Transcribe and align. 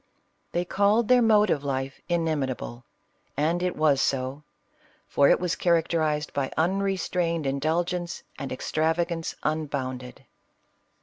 They 0.51 0.65
called 0.65 1.07
their 1.07 1.21
mode 1.21 1.51
of 1.51 1.63
life" 1.63 2.01
inimitable:" 2.17 2.83
and 3.37 3.61
it 3.61 3.75
was 3.75 4.01
so— 4.01 4.41
for 5.07 5.29
it 5.29 5.39
was 5.39 5.55
characterized 5.55 6.33
by 6.33 6.51
unrestrained 6.57 7.45
indulgence 7.45 8.23
and 8.39 8.51
ex 8.51 8.71
travagance 8.71 9.35
unbounded. 9.43 10.25